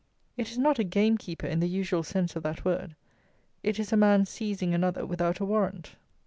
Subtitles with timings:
[0.35, 2.95] It is not a gamekeeper in the usual sense of that word;
[3.61, 5.91] it is a man seizing another without a warrant.